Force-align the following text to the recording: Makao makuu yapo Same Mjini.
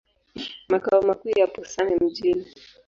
Makao 0.69 1.01
makuu 1.01 1.29
yapo 1.39 1.65
Same 1.65 1.95
Mjini. 1.95 2.45